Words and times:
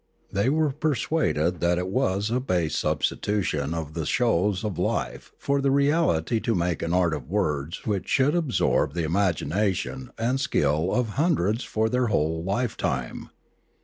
They 0.31 0.49
were 0.49 0.71
per 0.71 0.95
suaded 0.95 1.59
that 1.59 1.77
it 1.77 1.87
was 1.87 2.31
a 2.31 2.39
base 2.39 2.75
substitution 2.75 3.75
of 3.75 3.93
the 3.93 4.07
shows 4.07 4.63
of 4.63 4.79
life 4.79 5.31
for 5.37 5.61
the 5.61 5.69
reality 5.69 6.39
to 6.39 6.55
make 6.55 6.81
an 6.81 6.91
art 6.91 7.13
of 7.13 7.29
words 7.29 7.85
which 7.85 8.07
should 8.09 8.33
absorb 8.33 8.95
the 8.95 9.03
imagination 9.03 10.09
and 10.17 10.39
the 10.39 10.41
skill 10.41 10.91
of 10.91 11.09
hundreds 11.09 11.63
for 11.63 11.87
their 11.87 12.07
whole 12.07 12.43
lifetime. 12.43 13.29